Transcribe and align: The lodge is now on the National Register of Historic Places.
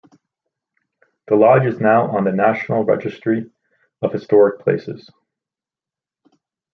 The 1.27 1.35
lodge 1.35 1.67
is 1.67 1.79
now 1.79 2.17
on 2.17 2.23
the 2.23 2.31
National 2.31 2.83
Register 2.83 3.43
of 4.01 4.11
Historic 4.11 4.59
Places. 4.61 5.11